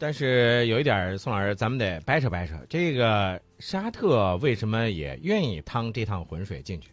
[0.00, 6.88] 但是有一点，宋老师，咱们得掰扯掰扯，这个沙特为什么也愿意趟这趟浑水进去？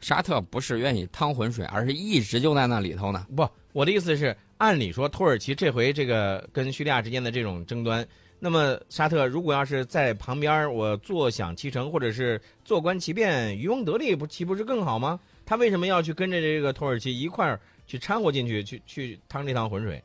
[0.00, 3.26] 沙特不是愿意趟浑水，而是一直就在那里头呢。
[3.34, 8.06] 不，我的意思是，按理说土耳其这回这个跟叙利亚之间的这种争端，
[8.38, 15.18] 那么沙特如果要是在旁边，我坐享其成，或者是坐观其变，渔翁得利，不岂不是更好吗？
[15.46, 20.02] 他为什么要去跟着这个土耳其一块儿去掺和进去，去去趟这趟浑水？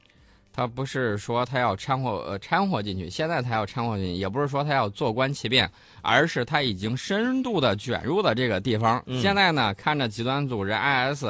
[0.58, 5.70] 他不是说他要掺和呃掺和进去，现在他要掺和进去，也不是说他要坐观其变，
[6.02, 9.00] 而是他已经深度的卷入了这个地方。
[9.06, 11.26] 嗯现在呢，看着极端组织 IS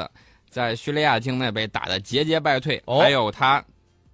[0.50, 3.62] 在叙利亚境内被打得节节败退，哦还有他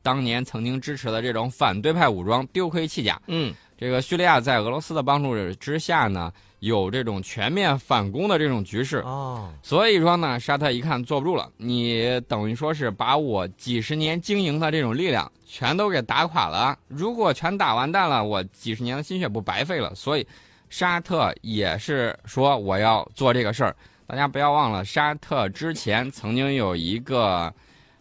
[0.02, 3.22] 当年曾经支持的这种反对派武装丢盔弃甲。
[3.28, 8.98] 嗯，这个叙利亚在俄罗斯的帮助之下呢，有这种全面反攻的这种局势。
[9.00, 16.78] 哦，所以说呢，沙特一看坐不住了，你等于说是把我几十年经营的这种力量全都给打垮了。
[16.88, 19.94] 如果全打完蛋了，我几十年的心血不白费了。
[19.95, 20.26] 所以，
[20.70, 23.76] 沙特也是说我要做这个事儿。
[24.05, 27.52] 大家不要忘了，沙特之前曾经有一个，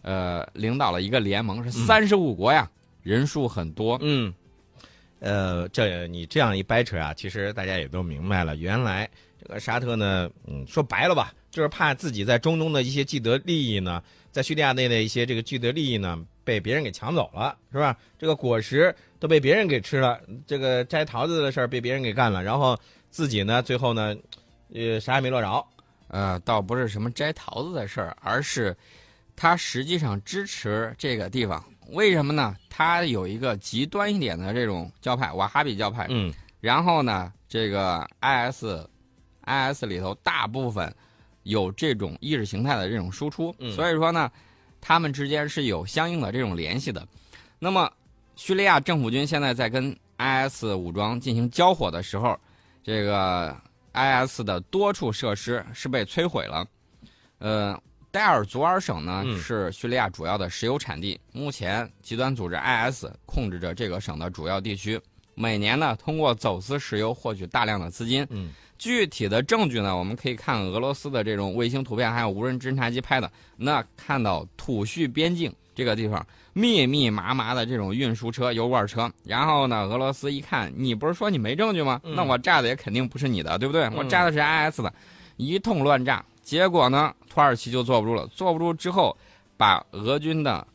[0.01, 2.69] 呃，领导了一个联盟，是三十五国呀，
[3.01, 3.97] 人数很多。
[4.01, 4.31] 嗯，
[5.23, 9.09] 呃，这你这样一掰扯啊，其实大家也都明白了，原来
[9.41, 17.97] 这个沙特呢，嗯，说白了吧，就是怕自己在中东的一些既得利益呢，在叙利亚内的一些这个既得利益呢，被别人给抢走了，是吧？
[18.19, 22.77] 这个果实都被别人给吃了，这个摘桃子的事儿被别人给干了，然后
[23.09, 24.13] 自己呢，最后呢，
[24.73, 25.65] 呃，啥也没落着。
[26.09, 28.75] 呃，倒不是什么摘桃子的事儿，而是
[29.35, 31.63] 他实际上支持这个地方。
[31.89, 32.55] 为什么呢？
[32.69, 36.07] 它有一个极端一点的这种教派，瓦哈比教派。
[36.09, 40.95] 嗯然后呢，这个 IS，IS 里头大部分
[41.43, 44.31] 有这种意识形态的这种输出，嗯所以说呢，
[44.79, 47.05] 他们之间是有相应的这种联系的。
[47.59, 47.91] 那么，
[48.37, 52.39] 叙利亚政府军现在在跟 IS 武装进行交火的时候，
[52.81, 53.53] 这个
[53.93, 56.65] IS 的多处设施是被摧毁了。
[57.39, 57.77] 呃，
[58.13, 65.01] 戴尔祖尔省呢、嗯是叙利亚主要的石油产地，目前极端组织 IS 控制着这个省的主要地区。
[65.33, 68.23] 每年呢，通过走私石油获取大量的资金。
[68.29, 73.31] 嗯具体的证据呢，我们可以看俄罗斯的这种卫星图片，还有无人侦察机拍的。
[73.57, 81.99] 那看到土叙边境这个地方密密麻麻的这种运输车、油罐车，然后呢，俄罗斯一看，你不是说你没证据吗？
[82.03, 83.89] 嗯那我炸的也肯定不是你的，对不对？
[83.95, 84.93] 我炸的是 IS 的，
[85.37, 86.23] 一通乱炸。
[86.43, 89.15] 结果呢，土耳其就坐不住了，坐不住之后，
[89.57, 90.65] 把俄军的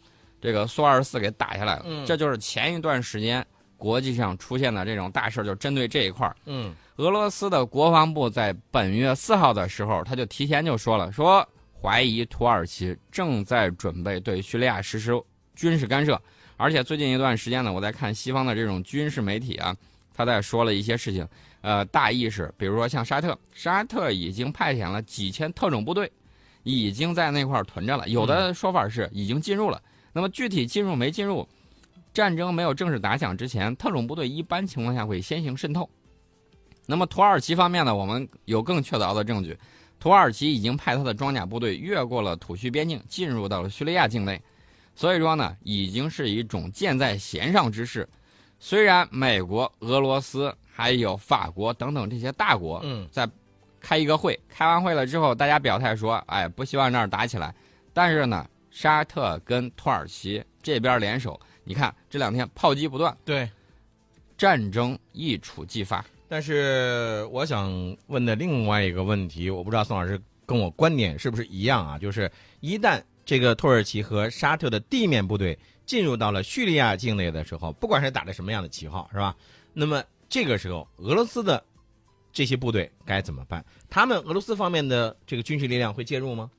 [0.41, 1.85] 这个苏二四给打下来了。
[1.87, 3.45] 嗯这就是前一段时间
[3.77, 6.35] 国际上出现的这种大事儿，就针对这一块儿。
[6.47, 11.47] 嗯俄罗斯的国防部在本月四号的时候，他就提前就说了，说
[11.81, 15.13] 怀疑土耳其正在准备对叙利亚实施
[15.55, 16.21] 军事干涉，
[16.57, 19.77] 而且最近一段时间呢，我在看西方的这种军事媒体啊，
[20.19, 21.25] 他在说了一些事情，
[21.61, 26.11] 呃，大意是，比如说像沙特，沙特已经派遣了几千特种部队，
[26.65, 29.81] 已经在那块儿屯着了，有的说法是已经进入了，
[30.13, 31.49] 那么具体进入没进入，
[32.13, 35.89] 战争没有正式打响之前，特种部队一般情况下会先行渗透。
[36.85, 39.57] 那么土耳其方面呢，我们有更确凿的证据，
[40.01, 44.43] 土耳其已经派他的装甲部队越过了土叙边境，进入到了叙利亚境内，
[44.97, 48.09] 所以说呢，已经是一种箭在弦上之势。
[48.59, 53.29] 虽然美国、俄罗斯还有法国等等这些大国嗯在
[53.81, 57.55] 开一个会，开完会了之后，大家表态说，哎，不希望那儿打起来。
[57.93, 63.49] 但是呢，沙特跟土耳其这边联手，你看这两天炮击不断，对。
[64.37, 66.05] 战争一触即发。
[66.29, 71.99] 但是我想问的另外一个问题，我不知道宋老师跟我观点是不是一样啊？
[71.99, 72.31] 就是
[72.61, 75.59] 一旦这个土耳其和沙特的地面部队
[75.89, 79.35] 进入到了叙利亚境内的时候，不管是打着什么样的旗号，是吧？
[79.73, 81.65] 那么这个时候，俄罗斯的
[82.31, 83.65] 这些部队该怎么办？
[83.89, 86.51] 他们俄罗斯方面的这个军事力量会介入吗？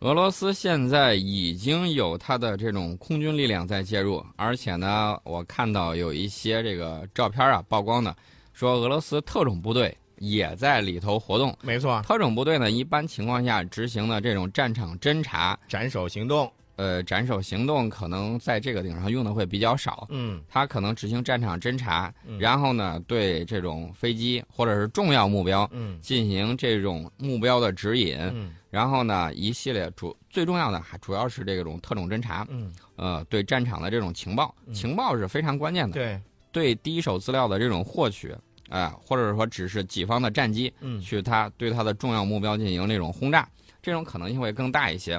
[0.00, 8.14] 俄罗斯现在已经有它的这种空军力量在介入，而且呢，我看到有一些这个照片啊曝光的，
[8.52, 11.56] 说俄罗斯特种部队也在里头活动。
[11.62, 16.52] 没错，特种部队呢，一般情况下执行的这种战场侦察、斩首行动。
[16.78, 20.06] 呃斩首行动，可能在这个顶上用的会比较少。
[20.10, 28.16] 嗯他可能执行战场侦察，嗯然后呢，对这种飞机或者是重要目标嗯进行这种目标的指引。
[28.16, 35.94] 嗯然后呢，一系列主最重要的还主要是这种特种侦察，嗯，呃，对战场的这种情报，嗯情报是非常关键的。
[35.94, 36.20] 对，
[36.52, 38.32] 对第一手资料的这种获取，
[38.68, 43.48] 啊、或者说只是己方的战机嗯去它对它的重要目标进行那种轰炸，
[43.80, 45.18] 这种可能性会更大一些。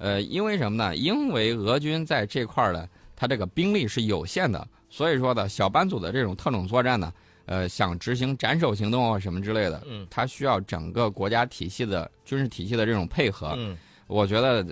[0.00, 0.96] 呃，因为什么呢？
[0.96, 7.12] 因为俄军在这块儿呢它这个兵力是有限的，所以说呢，小班组的这种特种作战呢，
[7.44, 13.54] 呃，想执行斩首行动啊什么之类的，嗯它需要整个国家体系的军事体系的这种配合。
[13.58, 13.76] 嗯
[14.06, 14.66] 我觉得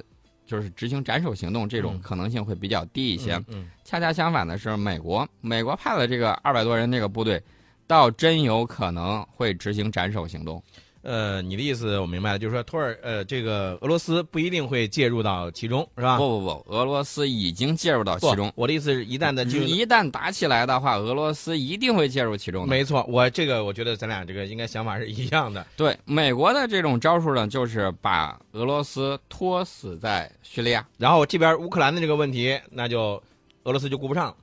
[0.46, 3.40] 就是执行斩首行动这种嗯可能性会比较低一些。
[3.48, 7.40] 嗯恰恰相反的是，美国美国派的这个二百多人那个部队，
[7.86, 10.62] 倒真有可能会执行斩首行动。
[11.02, 16.18] 呃，你的意思我明白了，就是说托尔呃这个俄罗斯不一定会介入到其中，是吧？
[16.18, 18.52] 不不不，俄罗斯已经介入到其中。
[18.56, 22.68] 我的意思是一旦的进入一旦打起来的话，俄罗斯一定会介入其中的。
[22.68, 25.64] 没错，我这个我觉得咱俩这个应该想法是一样的。
[25.76, 30.86] 对美国的这种招数呢，就是把俄罗斯拖死在叙利亚。
[30.98, 33.22] 然后这边乌克兰的这个问题，那就
[33.62, 34.36] 俄罗斯就顾不上了。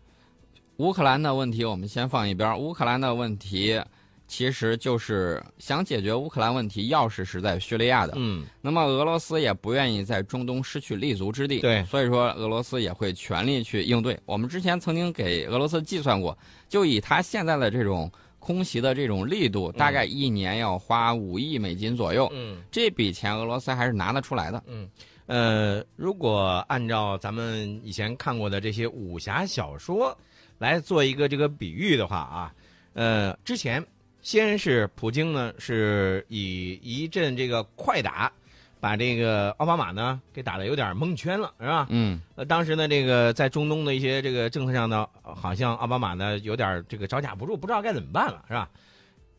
[0.78, 3.82] 乌克兰的问题我们先放一边，乌克兰的问题
[4.28, 8.14] 其实就是想解决乌克兰问题，钥匙是在叙利亚的。
[8.16, 14.20] 嗯那么俄罗斯也不愿意在中东失去立足之地，对所以说俄罗斯也会全力去应对。
[14.26, 16.38] 我们之前曾经给俄罗斯计算过，
[16.68, 24.64] 就以他现在的这种空袭的这种力度，大概一年要花五亿美金左右，嗯这笔钱俄罗斯还是拿得出来的。
[24.68, 24.90] 嗯，
[25.28, 30.16] 呃，如果按照咱们以前看过的这些武侠小说
[30.58, 32.54] 来做一个这个比喻的话啊，
[32.94, 33.84] 呃，之前
[34.26, 38.32] 先是普京呢是以一阵这个快打，
[38.80, 41.86] 把这个奥巴马呢给打得有点蒙圈了，是吧？
[41.92, 48.68] 嗯，呃，当时呢，这个在中东的一些这个政策上呢，好像奥巴马呢有点这个招架不住，不知道该怎么办了，是吧？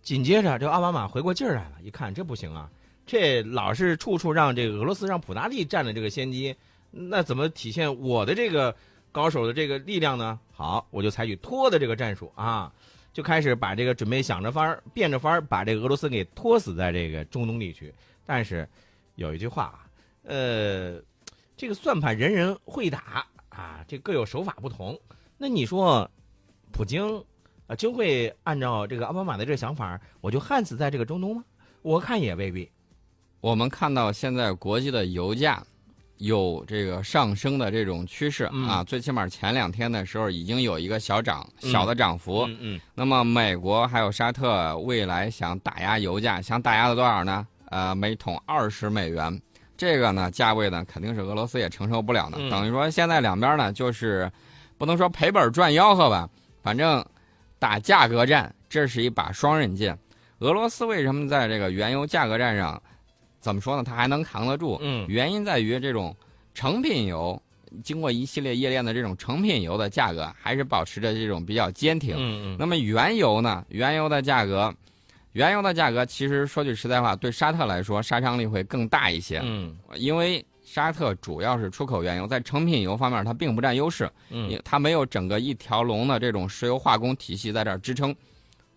[0.03, 2.71] 紧接着，这个奥巴马回过劲儿来了，一看这不行啊，
[3.05, 6.55] 这老是处处让这个俄罗斯让普大帝占了这个先机，
[6.93, 8.73] 那怎么体现我的这个
[9.11, 10.39] 高手的这个力量呢？
[10.53, 12.73] 好，我就采取拖的这个战术啊，
[13.17, 17.91] 就开始把这个准备想着法儿变着法儿把这个俄罗斯给拖死在这个中东地区。
[18.27, 18.69] 但是
[19.15, 19.89] 有一句话啊，
[20.25, 21.01] 呃，
[21.57, 25.01] 这个算盘人人会打啊，这各有手法不同。
[25.39, 26.11] 那你说，
[26.71, 27.25] 普京
[27.67, 31.43] 啊就会按照这个奥巴马的这个想法，我就焊死在这个中东吗？
[31.81, 32.71] 我看也未必。
[33.41, 35.67] 我们看到现在国际的油价
[36.19, 42.47] 有这个上升的这种趋势、嗯啊，最起码前两天的时候已经有一个小涨、嗯小的涨幅。
[42.49, 47.47] 嗯嗯那么美国还有沙特未来想打压油价，想打压到多少呢？
[47.69, 49.41] 呃，每桶二十美元，
[49.77, 52.39] 这个呢价位呢肯定是俄罗斯也承受不了的。
[52.39, 54.31] 嗯等于说现在两边呢就是
[54.79, 56.29] 不能说赔本赚吆喝吧，
[56.63, 57.05] 反正
[57.59, 59.99] 打价格战，这是一把双刃剑。
[60.39, 62.81] 俄罗斯为什么在这个原油价格战上，
[63.47, 63.85] 怎么说呢？
[63.85, 64.77] 它还能扛得住？
[64.83, 66.13] 嗯原因在于这种
[66.53, 67.41] 成品油
[67.85, 72.17] 经过一系列冶炼的这种成品油的价格还是保持着这种比较坚挺。
[72.17, 73.65] 嗯嗯那么原油呢？
[73.69, 74.75] 原油的价格，
[75.31, 88.13] 原油的价格其实说句实在话，对沙特来说杀伤力会更大一些，嗯因为沙特主要是出口原油，在成品油方面它并不占优势，嗯它没有整个一条龙的这种石油化工体系在这儿支撑，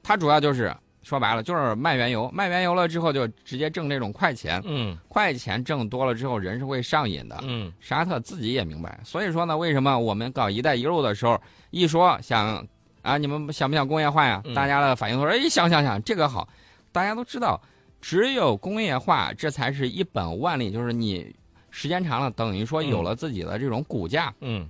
[0.04, 0.72] 它主要就是
[1.02, 11.42] 说白了就是卖原油，卖原油了之后就直接挣这种快钱，嗯快钱挣多了之后人是会上瘾的，嗯沙特自己也明白，所以说呢，为什么我们搞“一带一路”的时候，
[11.72, 12.66] 一说想
[13.02, 14.42] 啊，你们想不想工业化呀？
[14.46, 16.48] 嗯大家的反应都说，哎，想想想，这个好。
[16.92, 17.62] 大家都知道，
[18.02, 21.34] 只有工业化，这才是一本万利，就是你
[21.70, 24.68] 时间长了，等于说有了自己的这种骨架，嗯，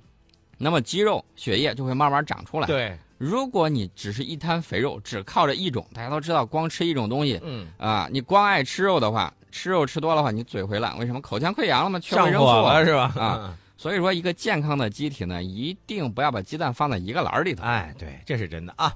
[0.60, 2.68] 那么肌肉、血液就会慢慢长出来。
[2.68, 11.22] 对，如果你只是一滩肥肉，只靠着一种，大家都知道，光吃一种东西嗯，啊，你光爱吃肉的话，吃肉吃多的话，你嘴会烂，为什么？
[11.22, 13.14] 口腔溃疡了嘛，缺维生素火了是吧？
[13.18, 17.64] 啊，所以说，一个健康的机体呢，一定不要把鸡蛋放在一个篮儿里头。
[17.64, 18.94] 哎，对，这是真的啊。